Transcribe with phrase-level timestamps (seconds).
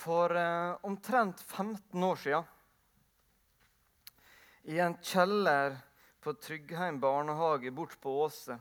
[0.00, 2.44] For eh, omtrent 15 år siden,
[4.62, 5.76] i en kjeller
[6.20, 8.56] på Tryggheim barnehage bort på Åse,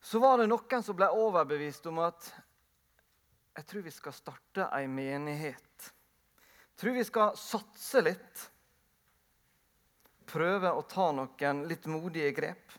[0.00, 2.30] så var det noen som ble overbevist om at
[3.56, 5.90] jeg tror vi skal starte ei menighet.
[6.70, 8.46] Jeg tror vi skal satse litt.
[10.28, 12.76] Prøve å ta noen litt modige grep.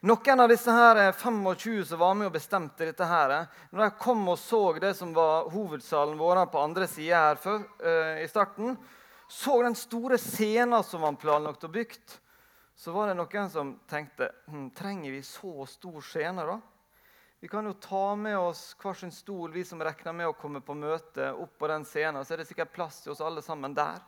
[0.00, 3.34] Noen av disse her 25 som var med og bestemte dette, her,
[3.68, 7.66] når de kom og så det som var hovedsalen vår på andre sida her før,
[7.84, 8.78] uh, i starten,
[9.28, 12.14] så den store scenen som var planlagt og bygd,
[12.80, 16.48] så var det noen som tenkte hm, trenger vi så stor scene.
[16.48, 16.56] da?
[17.44, 20.64] Vi kan jo ta med oss hver sin stol, vi som regner med å komme
[20.64, 22.24] på møte, opp på den scenen.
[22.24, 24.00] Så er det sikkert plass til oss alle sammen der.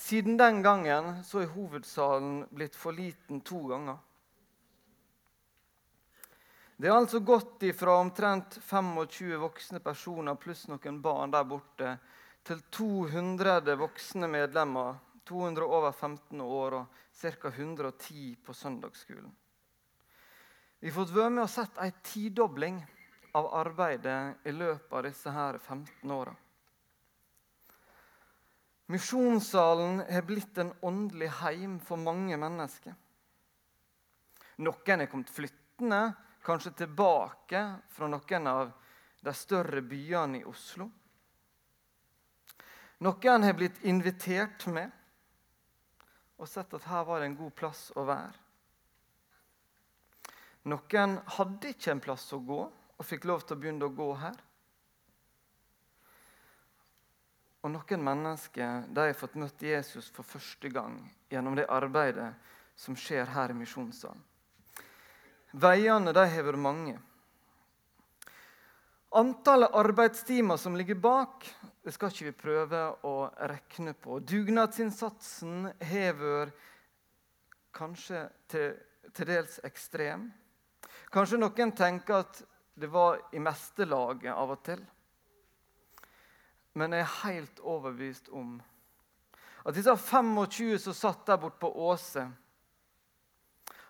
[0.00, 3.98] Siden den gangen så er hovedsalen blitt for liten to ganger.
[6.80, 11.92] Det er altså gått ifra omtrent 25 voksne personer pluss noen barn der borte
[12.48, 14.96] til 200 voksne medlemmer,
[15.28, 17.52] 200 over 15 år og ca.
[17.52, 19.34] 110 på søndagsskolen.
[20.80, 22.80] Vi har fått være med og sett ei tidobling
[23.36, 26.32] av arbeidet i løpet av disse her 15 åra.
[28.90, 32.96] Misjonssalen har blitt en åndelig heim for mange mennesker.
[34.66, 36.00] Noen er kommet flyttende,
[36.42, 37.60] kanskje tilbake
[37.94, 38.72] fra noen av
[39.22, 40.88] de større byene i Oslo.
[43.06, 44.90] Noen har blitt invitert med
[46.40, 48.38] og sett at her var det en god plass å være.
[50.72, 54.08] Noen hadde ikke en plass å gå og fikk lov til å begynne å gå
[54.20, 54.36] her.
[57.60, 60.96] Og noen mennesker de har fått møtt Jesus for første gang
[61.30, 62.32] gjennom det arbeidet
[62.78, 64.22] som skjer her i misjonssalen.
[65.52, 66.96] Veiene de har vært mange.
[69.18, 71.48] Antallet arbeidstimer som ligger bak,
[71.82, 73.14] det skal ikke vi prøve å
[73.50, 74.20] regne på.
[74.22, 76.68] Dugnadsinnsatsen har vært
[77.74, 78.78] kanskje til,
[79.10, 80.28] til dels ekstrem.
[81.10, 82.40] Kanskje noen tenker at
[82.78, 84.80] det var i meste laget av og til.
[86.78, 88.58] Men jeg er helt overbevist om
[89.60, 92.24] at disse 25 som satt der borte på Åse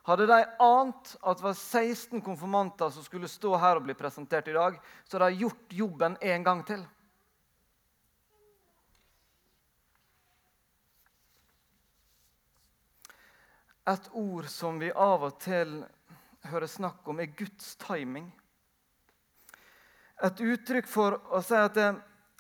[0.09, 4.49] Hadde de ant at det var 16 konfirmanter som skulle stå her og bli presentert
[4.49, 6.83] i dag, så hadde de gjort jobben en gang til.
[13.93, 15.81] Et ord som vi av og til
[16.49, 18.31] hører snakk om, er Guds timing.
[20.25, 21.91] Et uttrykk for å si at det,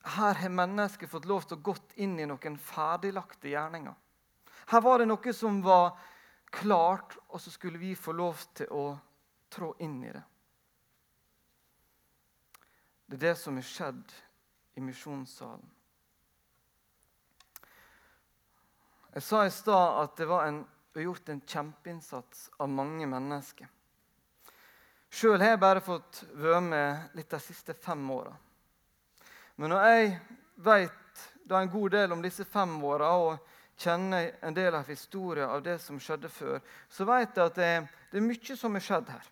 [0.03, 3.95] her har mennesket fått lov til å gått inn i noen ferdiglagte gjerninger.
[4.71, 5.99] Her var det noe som var
[6.51, 8.85] klart, og så skulle vi få lov til å
[9.51, 10.23] trå inn i det.
[13.11, 14.13] Det er det som har skjedd
[14.79, 15.71] i misjonssalen.
[19.11, 20.61] Jeg sa i stad at det var en,
[20.95, 23.67] gjort en kjempeinnsats av mange mennesker.
[25.11, 28.37] Sjøl har jeg bare fått være med litt de siste fem åra.
[29.61, 30.13] Men når jeg
[30.65, 33.51] vet en god del om disse fem åra og
[33.81, 37.69] kjenner en del av historien av det som skjedde før, så vet jeg at det,
[38.09, 39.27] det er mye som har skjedd her.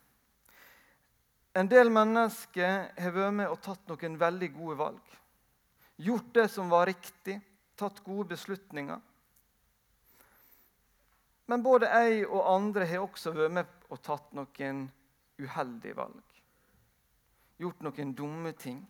[1.56, 5.16] En del mennesker har vært med og tatt noen veldig gode valg.
[6.04, 7.38] Gjort det som var riktig,
[7.80, 9.00] tatt gode beslutninger.
[11.48, 14.84] Men både jeg og andre har også vært med og tatt noen
[15.40, 16.38] uheldige valg.
[17.64, 18.84] Gjort noen dumme ting.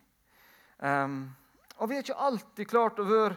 [0.78, 1.34] Um,
[1.78, 3.36] og vi har ikke alltid klart å være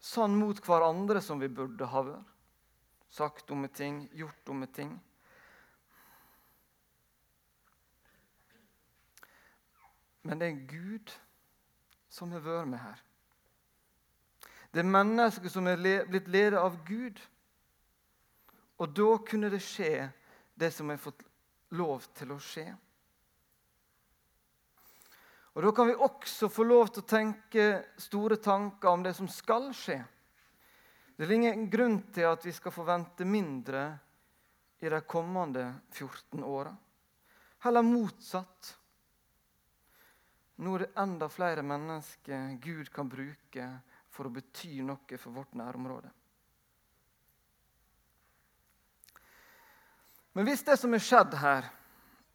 [0.00, 2.26] sånn mot hverandre som vi burde ha vært.
[3.10, 4.92] Sagt dumme ting, gjort dumme ting.
[10.22, 11.12] Men det er Gud
[12.12, 13.00] som har vært med her.
[14.70, 17.18] Det er mennesker som er blitt ledet av Gud.
[18.78, 20.06] Og da kunne det skje
[20.54, 21.24] det som har fått
[21.74, 22.68] lov til å skje.
[25.52, 27.64] Og Da kan vi også få lov til å tenke
[27.98, 29.98] store tanker om det som skal skje.
[31.16, 33.82] Det er ingen grunn til at vi skal forvente mindre
[34.80, 36.70] i de kommende 14 åra.
[37.60, 38.70] Heller motsatt.
[40.60, 43.66] Nå er det enda flere mennesker Gud kan bruke
[44.08, 46.08] for å bety noe for vårt nærområde.
[50.32, 51.68] Men hvis det som er skjedd her,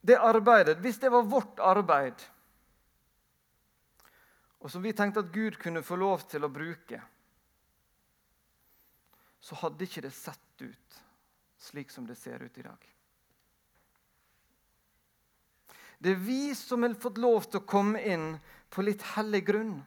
[0.06, 2.21] det arbeidet, hvis det var vårt arbeid
[4.65, 6.97] og som vi tenkte at Gud kunne få lov til å bruke,
[9.38, 11.01] så hadde ikke det sett ut
[11.62, 12.88] slik som det ser ut i dag.
[16.01, 18.31] Det er vi som har fått lov til å komme inn
[18.73, 19.77] på litt hellig grunn.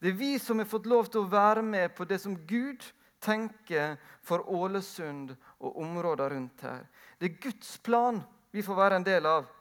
[0.00, 2.80] Det er vi som har fått lov til å være med på det som Gud
[3.22, 6.88] tenker for Ålesund og områder rundt her.
[7.20, 8.24] Det er Guds plan
[8.56, 9.52] vi får være en del av.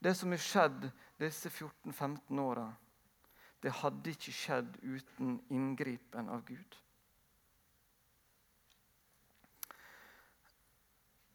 [0.00, 0.90] Det som har skjedd
[1.20, 2.68] disse 14-15 åra,
[3.60, 6.78] det hadde ikke skjedd uten inngripen av Gud.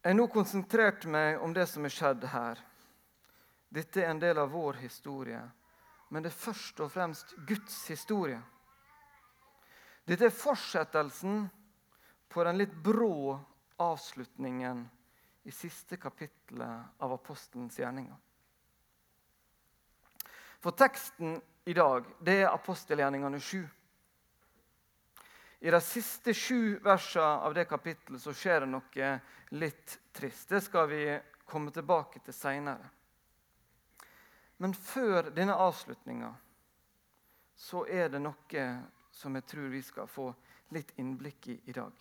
[0.02, 2.60] Jeg har nå konsentrert meg om det som har skjedd her.
[3.74, 5.42] Dette er en del av vår historie,
[6.14, 8.42] men det er først og fremst Guds historie.
[10.06, 11.48] Dette er fortsettelsen
[12.30, 13.34] på den litt brå
[13.82, 14.86] avslutningen
[15.46, 18.18] i siste kapittelet av apostelens gjerninger.
[20.66, 23.68] For teksten i dag det er apostelgjerningene 7.
[25.60, 29.10] I de siste sju versene av det kapittelet så skjer det noe
[29.54, 30.48] litt trist.
[30.50, 31.04] Det skal vi
[31.46, 32.90] komme tilbake til seinere.
[34.58, 36.32] Men før denne avslutninga
[37.54, 38.64] så er det noe
[39.14, 40.32] som jeg tror vi skal få
[40.74, 41.94] litt innblikk i i dag.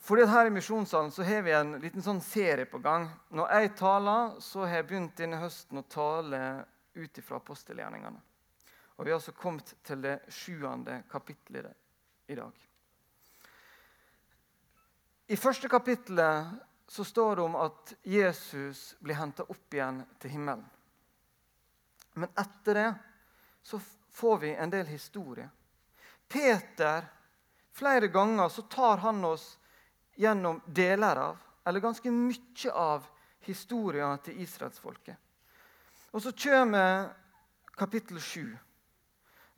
[0.00, 3.04] Fordi Her i Misjonssalen så har vi en liten sånn serie på gang.
[3.28, 6.40] Når jeg taler, så har jeg begynt denne høsten å tale
[6.96, 8.20] ut ifra apostelgjerningene.
[8.96, 11.74] Og Vi har altså kommet til det sjuende kapittelet
[12.26, 12.52] i dag.
[15.26, 16.46] I første kapittelet
[16.88, 20.64] så står det om at Jesus blir henta opp igjen til himmelen.
[22.16, 22.88] Men etter det
[23.62, 23.80] så
[24.16, 25.48] får vi en del historie.
[26.28, 27.04] Peter,
[27.76, 29.58] Flere ganger så tar han oss
[30.14, 33.04] gjennom deler av, eller ganske mye av,
[33.44, 35.18] historien til israelsfolket.
[36.16, 37.10] Og så kommer
[37.76, 38.58] kapittel 7.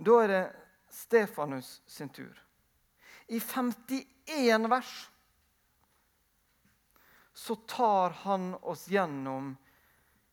[0.02, 0.46] Da er det
[0.90, 2.34] Stefanus sin tur.
[3.30, 5.10] I 51 vers
[7.32, 9.52] så tar han oss gjennom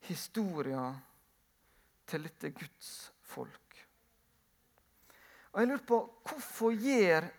[0.07, 0.98] historien
[2.10, 2.89] til dette Guds
[3.21, 3.86] folk.
[5.54, 7.30] Og jeg lurer på, Hvorfor gjør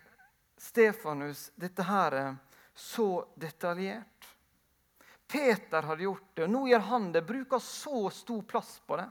[0.55, 2.37] Stefanus dette her
[2.71, 4.31] så detaljert?
[5.27, 7.25] Peter hadde gjort det, og nå gjør han det.
[7.27, 9.07] Bruker så stor plass på det.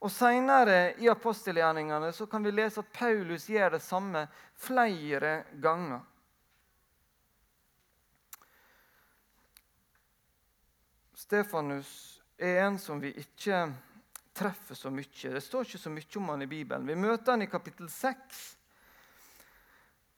[0.00, 4.24] Og Senere i apostelgjerningene så kan vi lese at Paulus gjør det samme
[4.56, 6.00] flere ganger.
[11.20, 11.90] Stefanus
[12.40, 13.66] er en som vi ikke
[14.32, 15.34] treffer så mye.
[15.36, 16.88] Det står ikke så mye om han i Bibelen.
[16.88, 18.40] Vi møter han i kapittel 6,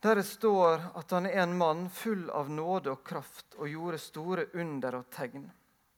[0.02, 4.00] der det står at han er en mann full av nåde og kraft og gjorde
[4.02, 5.44] store under og tegn.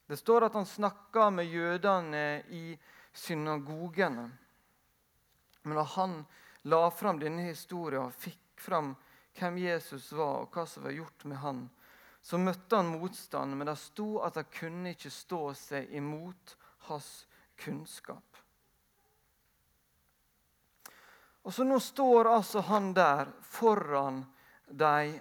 [0.06, 2.76] Det står at han snakka med jødene i
[3.16, 4.26] synagogene.
[5.62, 6.18] Men da han
[6.68, 8.92] la fram denne historien og fikk fram
[9.38, 11.64] hvem Jesus var, og hva som var gjort med han,
[12.20, 16.56] så møtte han motstand, men det sto at han kunne ikke stå seg imot
[16.90, 17.10] hans
[17.56, 18.33] kunnskap.
[21.44, 24.22] Og så Nå står altså han der foran
[24.68, 25.20] de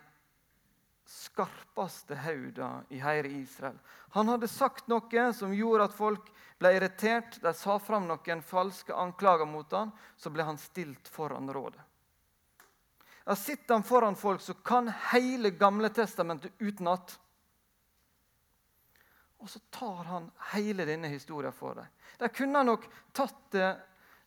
[1.05, 3.79] skarpeste hauda i hele Israel.
[4.15, 6.29] Han hadde sagt noe som gjorde at folk
[6.61, 7.41] ble irritert.
[7.43, 9.91] De sa fram noen falske anklager mot ham.
[10.17, 11.81] Så ble han stilt foran rådet.
[13.23, 17.19] Da sitter han foran folk som kan hele Gamle testamentet utenat.
[19.43, 21.87] Og så tar han hele denne historien for dem.
[22.19, 23.71] De kunne nok tatt det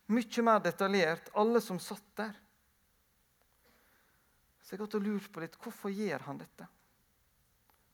[0.06, 2.34] mye mer detaljert, alle som satt der.
[4.62, 6.66] Så jeg har gått og lurt på litt hvorfor gjør han dette.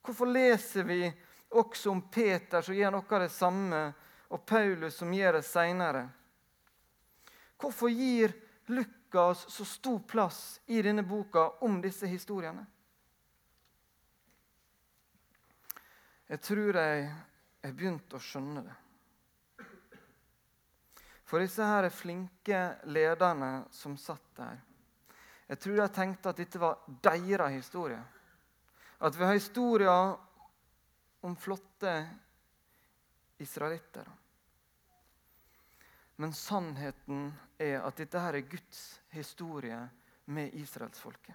[0.02, 1.04] Hvorfor leser vi
[1.52, 3.82] også om Peter som gjør noe av det samme,
[4.32, 6.06] og Paulus som gjør det seinere?
[7.60, 8.32] Hvorfor gir
[8.72, 12.64] Lukas så stor plass i denne boka om disse historiene?
[16.32, 17.10] Jeg tror jeg
[17.62, 18.81] har begynt å skjønne det.
[21.32, 22.58] For disse her flinke
[22.92, 24.58] lederne som satt der,
[25.48, 28.00] jeg tror de tenkte at dette var deres historie.
[29.00, 30.12] At vi har historier
[31.24, 31.94] om flotte
[33.40, 34.10] israelitter.
[36.20, 37.24] Men sannheten
[37.56, 38.84] er at dette her er Guds
[39.16, 39.80] historie
[40.36, 41.34] med israelsfolket.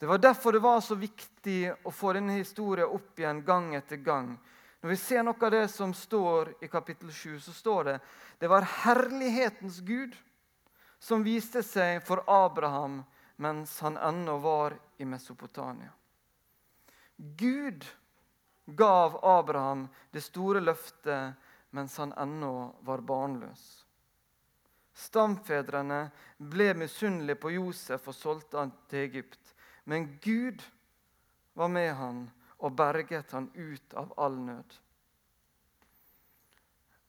[0.00, 4.00] Det var derfor det var så viktig å få denne historien opp igjen gang etter
[4.00, 4.32] gang.
[4.84, 7.92] Når vi ser noe av det som står i kapittel 7, så står det
[8.36, 10.12] det var herlighetens Gud
[11.00, 12.98] som viste seg for Abraham
[13.40, 15.88] mens han ennå var i Mesopotamia.
[17.16, 17.88] Gud
[18.66, 21.32] gav Abraham det store løftet
[21.72, 23.64] mens han ennå var barnløs.
[24.92, 29.56] Stamfedrene ble misunnelige på Josef og solgte han til Egypt.
[29.88, 30.60] Men Gud
[31.56, 32.26] var med han,
[32.64, 34.74] og berget han ut av all nød.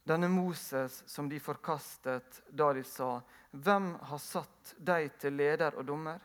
[0.06, 3.22] Denne Moses som de forkastet da de sa,
[3.52, 6.22] 'Hvem har satt deg til leder og dommer?'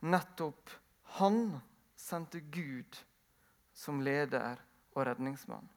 [0.00, 0.70] Nettopp
[1.20, 1.60] han
[1.96, 2.98] sendte Gud
[3.72, 4.58] som leder
[4.94, 5.68] og redningsmann.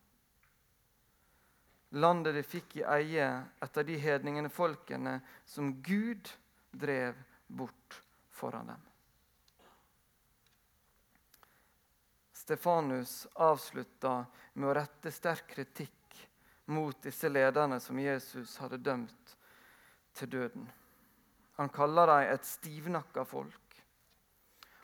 [1.91, 3.29] Landet de fikk i eie
[3.61, 6.29] etter de hedningene folkene som Gud
[6.71, 7.15] drev
[7.47, 8.88] bort foran dem.
[12.49, 14.23] Stefanus avslutta
[14.57, 16.15] med å rette sterk kritikk
[16.73, 19.35] mot disse lederne som Jesus hadde dømt
[20.17, 20.65] til døden.
[21.59, 23.77] Han kaller dem et stivnakka folk.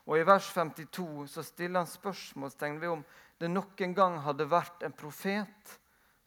[0.05, 3.03] Og I vers 52 så stiller han spørsmålstegn ved om
[3.41, 5.75] det noen gang hadde vært en profet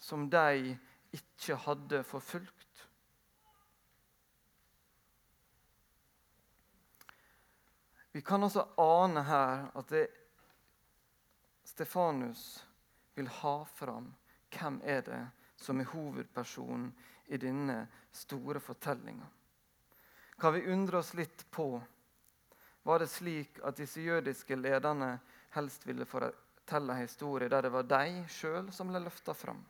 [0.03, 0.75] som de
[1.15, 2.87] ikke hadde forfulgt.
[8.11, 10.09] Vi kan også ane her at det
[11.79, 12.67] Stefanus
[13.15, 14.09] vil ha fram
[14.51, 15.21] hvem er det
[15.63, 16.89] som er hovedpersonen
[17.31, 17.77] i denne
[18.11, 19.27] store fortellinga.
[20.43, 21.69] Kan vi undre oss litt på
[22.83, 25.13] var det slik at disse jødiske lederne
[25.55, 29.61] helst ville fortelle en historie der det var de sjøl som ble løfta fram?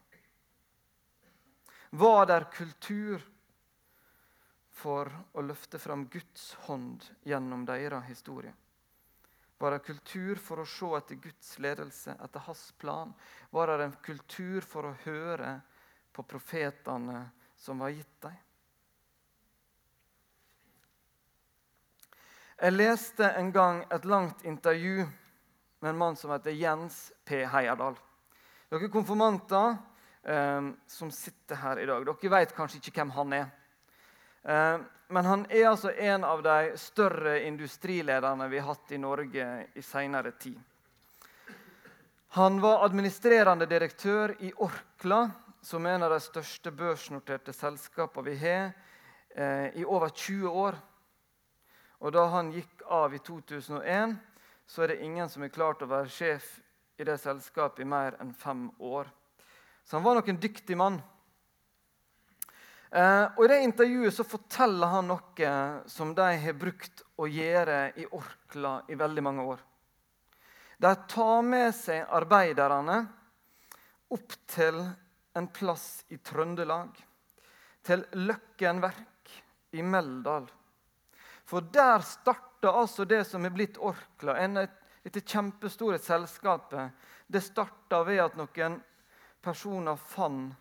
[1.90, 3.26] Var det kultur
[4.80, 8.54] for å løfte fram Guds hånd gjennom deres historie?
[9.58, 13.14] Var det kultur for å se etter Guds ledelse, etter hans plan?
[13.50, 15.56] Var det en kultur for å høre
[16.14, 17.24] på profetene
[17.58, 18.36] som var gitt dem?
[22.58, 25.06] Jeg leste en gang et langt intervju
[25.78, 27.44] med en mann som heter Jens P.
[27.46, 27.98] Heierdal.
[28.70, 29.76] Dere konfirmanter
[30.22, 33.46] eh, som sitter her i dag, dere vet kanskje ikke hvem han er.
[34.42, 34.78] Eh,
[35.08, 39.82] men han er altså en av de større industrilederne vi har hatt i Norge i
[39.82, 40.58] seinere tid.
[42.36, 45.30] Han var administrerende direktør i Orkla,
[45.62, 48.72] som er en av de største børsnoterte selskapene vi har,
[49.34, 50.76] eh, i over 20 år.
[52.00, 54.18] Og da han gikk av i 2001,
[54.66, 56.60] så er det ingen som har klart å være sjef
[56.98, 59.08] i det selskapet i mer enn fem år.
[59.84, 61.02] Så han var nok en dyktig mann.
[62.90, 65.52] Eh, og I det intervjuet så forteller han noe
[65.90, 69.64] som de har brukt å gjøre i Orkla i veldig mange år.
[70.78, 73.00] De tar med seg arbeiderne
[74.14, 74.78] opp til
[75.36, 76.94] en plass i Trøndelag,
[77.84, 79.34] til Løkken Verk
[79.76, 80.46] i Meldal.
[81.48, 84.36] For der starta altså det som er blitt Orkla.
[85.02, 86.94] Dette kjempestore selskapet.
[87.26, 88.78] Det starta ved at noen
[89.44, 90.56] personer fant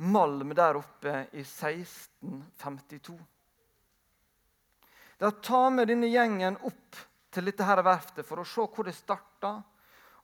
[0.00, 3.18] malm der oppe i 1652.
[5.20, 6.96] Da tar med denne gjengen opp
[7.30, 9.58] til dette her verftet for å se hvor det starta,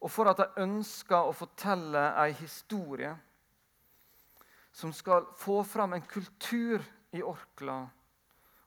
[0.00, 3.12] og for at de ønsker å fortelle ei historie
[4.76, 6.82] som skal få fram en kultur
[7.16, 7.78] i Orkla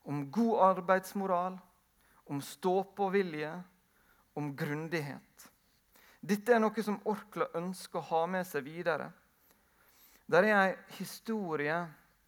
[0.09, 1.57] om god arbeidsmoral,
[2.29, 3.51] om stå-på-vilje,
[4.33, 5.49] om grundighet.
[6.21, 9.11] Dette er noe som Orkla ønsker å ha med seg videre.
[10.29, 11.75] Det er ei historie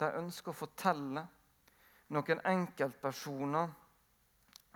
[0.02, 1.22] de ønsker å fortelle.
[2.10, 3.68] Noen enkeltpersoner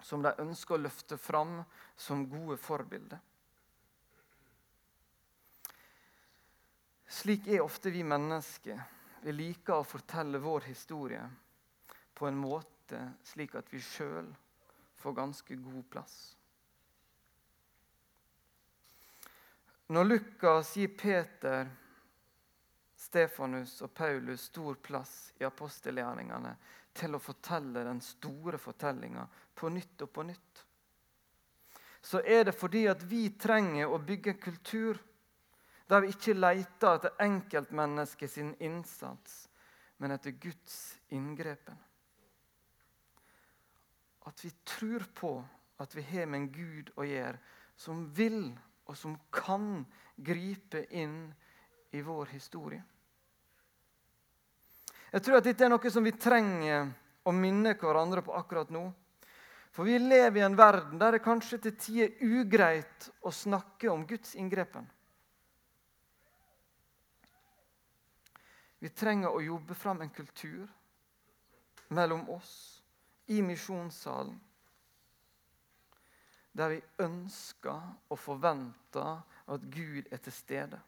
[0.07, 1.57] som de ønsker å løfte fram
[1.99, 3.19] som gode forbilder.
[7.17, 8.79] Slik er ofte vi mennesker.
[9.25, 11.25] Vi liker å fortelle vår historie
[12.15, 14.29] på en måte slik at vi sjøl
[15.03, 16.15] får ganske god plass.
[19.91, 21.67] Når Lukas gir Peter
[22.97, 26.55] Stefanus og Paulus stor plass i apostelgjerningene
[26.97, 30.63] til å fortelle den store fortellinga på nytt og på nytt.
[32.01, 34.99] Så er det fordi at vi trenger å bygge kultur
[35.91, 39.47] der vi ikke leter etter enkeltmennesket sin innsats,
[39.99, 41.77] men etter Guds inngrepen.
[44.27, 45.33] At vi tror på
[45.79, 47.39] at vi har med en Gud å gjøre
[47.79, 48.49] som vil
[48.87, 49.85] og som kan
[50.17, 51.35] gripe inn
[51.97, 52.83] i vår historie.
[55.11, 56.91] Jeg tror at dette er noe som vi trenger
[57.27, 58.85] å minne hverandre på akkurat nå.
[59.73, 63.91] For vi lever i en verden der det kanskje til tider er ugreit å snakke
[63.93, 64.87] om Guds inngrepen.
[68.81, 70.67] Vi trenger å jobbe fram en kultur
[71.97, 72.53] mellom oss
[73.33, 74.37] i misjonssalen
[76.57, 79.19] der vi ønsker og forventer
[79.53, 80.79] at Gud er til stede.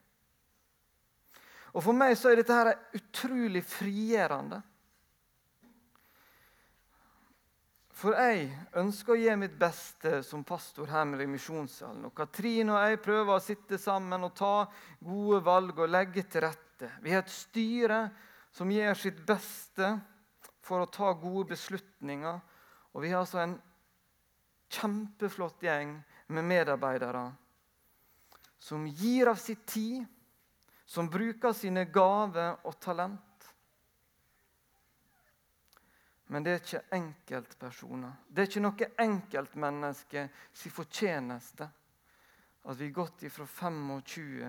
[1.75, 4.61] Og For meg så er dette her utrolig frigjørende.
[7.99, 8.47] For jeg
[8.79, 12.05] ønsker å gi mitt beste som pastor her med Misjonssalen.
[12.07, 14.69] Og Katrine og jeg prøver å sitte sammen og ta
[15.03, 16.93] gode valg og legge til rette.
[17.03, 18.05] Vi har et styre
[18.55, 19.91] som gjør sitt beste
[20.63, 22.39] for å ta gode beslutninger.
[22.95, 23.59] Og vi har altså en
[24.71, 25.97] kjempeflott gjeng
[26.31, 27.27] med medarbeidere
[28.63, 30.07] som gir av sitt tid,
[30.89, 33.49] som bruker sine gaver og talent.
[36.33, 38.15] Men det er ikke enkeltpersoner.
[38.29, 40.23] Det er ikke noe enkeltmenneske
[40.57, 44.49] sin fortjeneste at vi har gått fra 25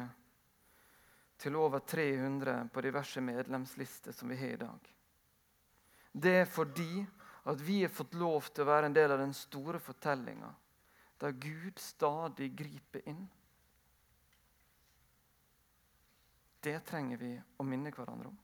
[1.39, 4.89] til over 300 på diverse medlemslister som vi har i dag.
[6.11, 7.03] Det er fordi
[7.51, 10.53] at vi har fått lov til å være en del av den store fortellinga
[11.19, 13.25] der Gud stadig griper inn.
[16.59, 18.37] Det trenger vi å minne hverandre om.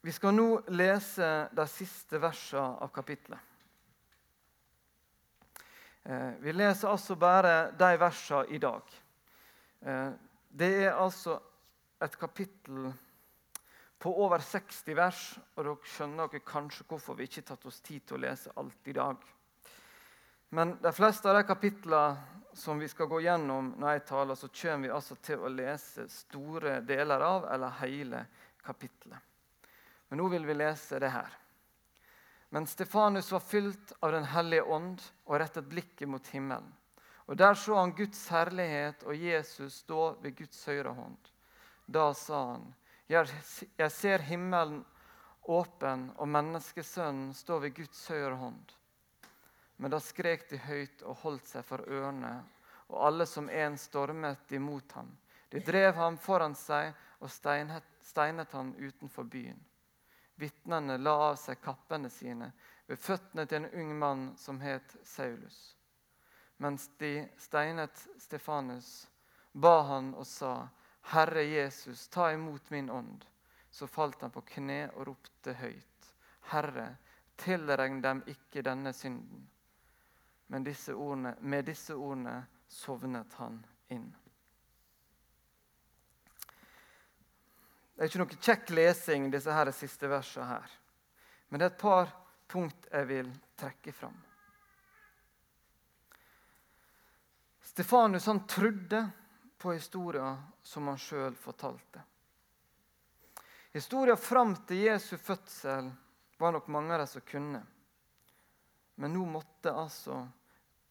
[0.00, 3.40] Vi skal nå lese de siste versene av kapittelet.
[6.02, 8.94] Eh, vi leser altså bare de versene i dag.
[9.80, 10.12] Eh,
[10.48, 11.36] det er altså
[12.00, 12.88] et kapittel
[14.00, 15.24] på over 60 vers,
[15.56, 18.54] og dere skjønner dere kanskje hvorfor vi ikke har tatt oss tid til å lese
[18.56, 19.20] alt i dag.
[20.56, 24.48] Men de fleste av de kapitlene som vi skal gå gjennom når jeg taler, så
[24.48, 28.24] kommer vi altså til å lese store deler av, eller hele
[28.64, 29.18] kapittelet.
[30.08, 31.36] Men nå vil vi lese det her.
[32.50, 36.72] Men Stefanus var fylt av Den hellige ånd og rettet blikket mot himmelen.
[37.30, 41.30] Og Der så han Guds herlighet og Jesus stå ved Guds høyre hånd.
[41.86, 42.64] Da sa han,
[43.06, 44.82] jeg ser himmelen
[45.46, 48.74] åpen og menneskesønnen stå ved Guds høyre hånd.
[49.80, 52.34] Men da skrek de høyt og holdt seg for ørene,
[52.92, 55.08] og alle som en stormet imot ham.
[55.48, 56.90] De drev ham foran seg
[57.24, 59.56] og steinet ham utenfor byen.
[60.36, 62.50] Vitnene la av seg kappene sine
[62.90, 65.58] ved føttene til en ung mann som het Saulus.
[66.60, 69.08] Mens de steinet Stefanus,
[69.52, 70.68] ba han og sa,
[71.00, 73.24] 'Herre Jesus, ta imot min ånd.'
[73.70, 76.12] Så falt han på kne og ropte høyt,
[76.52, 76.96] 'Herre,
[77.36, 79.48] tilregn dem ikke denne synden.'
[80.50, 83.60] Men disse ordene, med disse ordene sovnet han
[83.94, 84.08] inn.
[87.94, 90.74] Det er ikke noe kjekk lesing, disse her siste versene her.
[91.48, 92.10] Men det er et par
[92.50, 94.16] punkt jeg vil trekke fram.
[97.70, 99.04] Stefanus han trodde
[99.58, 102.02] på historien som han sjøl fortalte.
[103.70, 105.92] Historien fram til Jesu fødsel
[106.42, 107.62] var nok mange av de som kunne.
[108.98, 110.24] Men nå måtte altså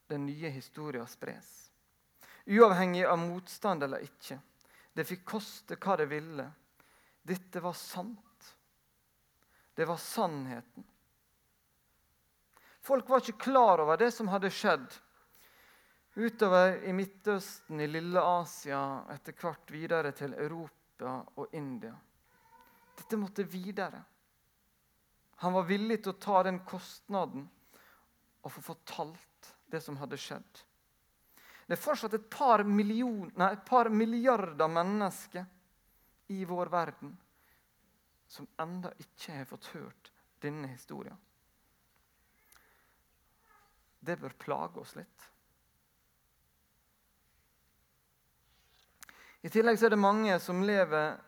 [0.09, 1.71] den nye historien spres.
[2.45, 4.39] Uavhengig av motstand eller ikke.
[4.93, 6.47] Det fikk koste hva det ville.
[7.21, 8.47] Dette var sant.
[9.77, 10.87] Det var sannheten.
[12.81, 14.87] Folk var ikke klar over det som hadde skjedd.
[16.17, 18.81] Utover i Midtøsten, i lille Asia,
[19.13, 21.93] etter hvert videre til Europa og India.
[22.97, 24.01] Dette måtte videre.
[25.45, 27.45] Han var villig til å ta den kostnaden
[28.41, 30.65] og få fortalt det som hadde skjedd.
[31.69, 35.45] Det er fortsatt et par, nei, et par milliarder mennesker
[36.33, 37.11] i vår verden
[38.29, 41.17] som enda ikke har fått hørt denne historien.
[43.99, 45.27] Det bør plage oss litt.
[49.41, 51.19] I tillegg er det mange som lever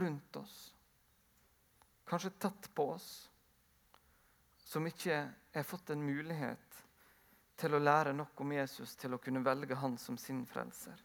[0.00, 0.56] rundt oss,
[2.08, 3.10] kanskje tett på oss,
[4.64, 5.20] som ikke
[5.54, 6.85] har fått en mulighet
[7.56, 10.96] til å lære nok om Jesus til å kunne velge han som sin frelser.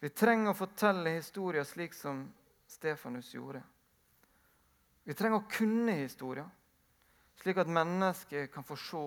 [0.00, 2.26] Vi trenger å fortelle historier slik som
[2.68, 3.62] Stefanus gjorde.
[5.06, 6.48] Vi trenger å kunne historier,
[7.40, 9.04] slik at mennesker kan få se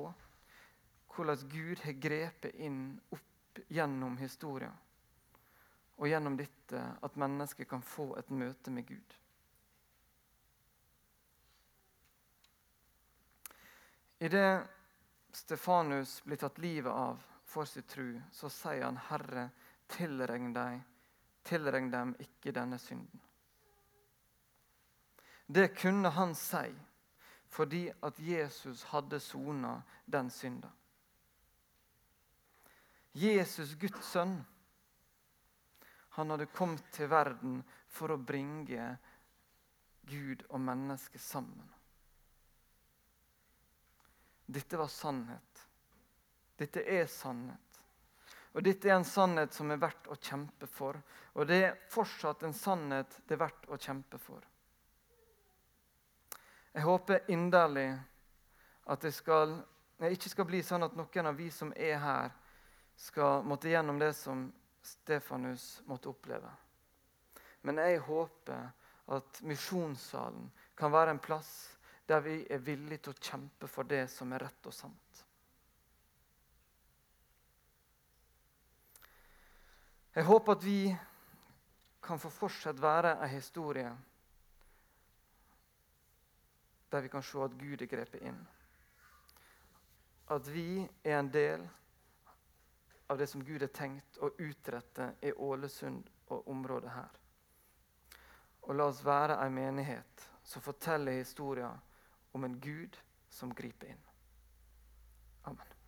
[1.10, 4.76] hvordan Gud har grepet inn opp gjennom historien.
[6.00, 9.16] Og gjennom dette at mennesker kan få et møte med Gud.
[14.20, 14.79] Idet
[15.32, 19.50] Stefanus blir tatt livet av for sin tru, så sier han, 'Herre,
[19.88, 20.82] tilregn, deg,
[21.44, 23.22] tilregn dem ikke denne synden.
[25.46, 26.70] Det kunne han si
[27.50, 30.70] fordi at Jesus hadde sona den synda.
[33.12, 34.36] Jesus, Guds sønn,
[36.10, 38.92] han hadde kommet til verden for å bringe
[40.06, 41.66] Gud og mennesket sammen.
[44.50, 45.68] Dette var sannhet.
[46.58, 47.82] Dette er sannhet.
[48.58, 50.98] Og Dette er en sannhet som er verdt å kjempe for.
[51.38, 54.42] Og det er fortsatt en sannhet det er verdt å kjempe for.
[56.74, 57.92] Jeg håper inderlig
[58.90, 59.54] at det skal,
[60.02, 62.34] ikke skal bli sånn at noen av vi som er her,
[63.00, 64.48] skal måtte gjennom det som
[64.84, 66.50] Stefanus måtte oppleve.
[67.62, 68.66] Men jeg håper
[69.14, 71.52] at misjonssalen kan være en plass
[72.10, 75.26] der vi er villige til å kjempe for det som er rett og sant.
[80.16, 80.80] Jeg håper at vi
[82.02, 83.92] kan få fortsatt være en historie
[86.90, 88.40] der vi kan se at Gud er grepet inn.
[90.34, 91.68] At vi er en del
[93.08, 97.14] av det som Gud har tenkt å utrette i Ålesund og området her.
[98.66, 101.78] Og la oss være en menighet som forteller historier
[102.32, 102.98] om en Gud
[103.30, 104.04] som griper inn.
[105.50, 105.79] Amen.